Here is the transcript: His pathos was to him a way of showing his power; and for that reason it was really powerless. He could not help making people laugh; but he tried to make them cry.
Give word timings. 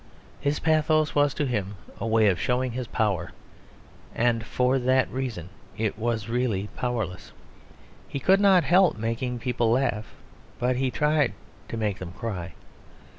His 0.39 0.57
pathos 0.57 1.13
was 1.13 1.31
to 1.35 1.45
him 1.45 1.75
a 1.99 2.07
way 2.07 2.25
of 2.27 2.39
showing 2.39 2.71
his 2.71 2.87
power; 2.87 3.33
and 4.15 4.43
for 4.43 4.79
that 4.79 5.07
reason 5.11 5.49
it 5.77 5.95
was 5.95 6.27
really 6.27 6.69
powerless. 6.75 7.33
He 8.07 8.19
could 8.19 8.39
not 8.39 8.63
help 8.63 8.97
making 8.97 9.37
people 9.37 9.69
laugh; 9.69 10.15
but 10.57 10.77
he 10.77 10.89
tried 10.89 11.33
to 11.67 11.77
make 11.77 11.99
them 11.99 12.13
cry. 12.13 12.55